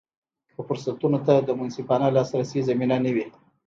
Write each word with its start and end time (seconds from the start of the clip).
که 0.53 0.61
فرصتونو 0.67 1.19
ته 1.27 1.33
د 1.39 1.49
منصفانه 1.59 2.07
لاسرسي 2.15 2.59
زمینه 2.69 2.97
نه 3.05 3.11
وي. 3.15 3.25